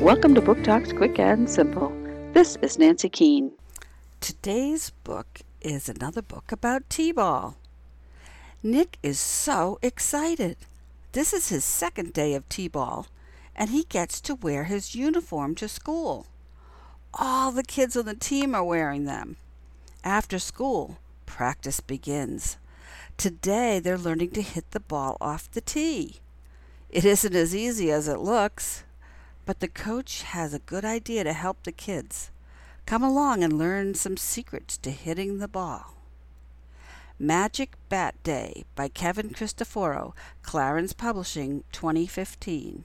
Welcome 0.00 0.36
to 0.36 0.40
Book 0.40 0.62
Talks 0.62 0.92
Quick 0.92 1.18
and 1.18 1.50
Simple. 1.50 1.92
This 2.32 2.56
is 2.62 2.78
Nancy 2.78 3.08
Keane. 3.08 3.50
Today's 4.20 4.90
book 5.02 5.40
is 5.60 5.88
another 5.88 6.22
book 6.22 6.52
about 6.52 6.88
T 6.88 7.10
ball. 7.10 7.56
Nick 8.62 8.96
is 9.02 9.18
so 9.18 9.80
excited. 9.82 10.56
This 11.10 11.32
is 11.32 11.48
his 11.48 11.64
second 11.64 12.12
day 12.12 12.34
of 12.34 12.48
T 12.48 12.68
ball, 12.68 13.08
and 13.56 13.70
he 13.70 13.82
gets 13.88 14.20
to 14.20 14.36
wear 14.36 14.64
his 14.64 14.94
uniform 14.94 15.56
to 15.56 15.66
school. 15.66 16.26
All 17.12 17.50
the 17.50 17.64
kids 17.64 17.96
on 17.96 18.04
the 18.04 18.14
team 18.14 18.54
are 18.54 18.62
wearing 18.62 19.04
them. 19.04 19.36
After 20.04 20.38
school, 20.38 20.98
practice 21.26 21.80
begins. 21.80 22.56
Today 23.16 23.80
they're 23.80 23.98
learning 23.98 24.30
to 24.30 24.42
hit 24.42 24.70
the 24.70 24.78
ball 24.78 25.16
off 25.20 25.50
the 25.50 25.60
tee. 25.60 26.20
It 26.88 27.04
isn't 27.04 27.34
as 27.34 27.52
easy 27.52 27.90
as 27.90 28.06
it 28.06 28.20
looks, 28.20 28.84
but 29.48 29.60
the 29.60 29.66
coach 29.66 30.24
has 30.24 30.52
a 30.52 30.58
good 30.58 30.84
idea 30.84 31.24
to 31.24 31.32
help 31.32 31.62
the 31.62 31.72
kids. 31.72 32.30
Come 32.84 33.02
along 33.02 33.42
and 33.42 33.56
learn 33.58 33.94
some 33.94 34.18
secrets 34.18 34.76
to 34.76 34.90
hitting 34.90 35.38
the 35.38 35.48
ball. 35.48 35.94
Magic 37.18 37.74
Bat 37.88 38.22
Day 38.22 38.66
by 38.74 38.88
Kevin 38.88 39.30
Christofora, 39.30 40.12
Clarence 40.42 40.92
Publishing, 40.92 41.64
2015. 41.72 42.84